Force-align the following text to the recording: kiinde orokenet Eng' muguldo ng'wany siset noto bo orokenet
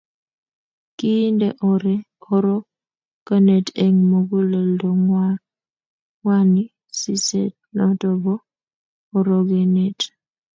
kiinde 0.99 1.47
orokenet 2.33 3.67
Eng' 3.83 4.03
muguldo 4.09 4.89
ng'wany 5.05 6.61
siset 6.99 7.53
noto 7.77 8.09
bo 8.23 8.33
orokenet 9.17 9.99